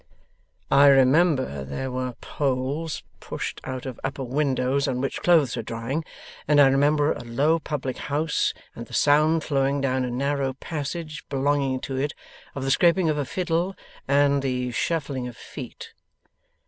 'I 0.71 0.87
remember 0.87 1.63
there 1.63 1.91
were 1.91 2.15
poles 2.21 3.03
pushed 3.19 3.61
out 3.65 3.85
of 3.85 3.99
upper 4.03 4.23
windows 4.23 4.87
on 4.87 4.99
which 4.99 5.21
clothes 5.21 5.55
were 5.55 5.61
drying, 5.61 6.03
and 6.47 6.59
I 6.59 6.69
remember 6.69 7.13
a 7.13 7.19
low 7.23 7.59
public 7.59 7.99
house, 7.99 8.51
and 8.75 8.87
the 8.87 8.95
sound 8.95 9.43
flowing 9.43 9.79
down 9.79 10.03
a 10.03 10.09
narrow 10.09 10.53
passage 10.53 11.23
belonging 11.29 11.81
to 11.81 11.97
it 11.97 12.15
of 12.55 12.63
the 12.63 12.71
scraping 12.71 13.09
of 13.09 13.19
a 13.19 13.25
fiddle 13.25 13.75
and 14.07 14.41
the 14.41 14.71
shuffling 14.71 15.27
of 15.27 15.37
feet. 15.37 15.93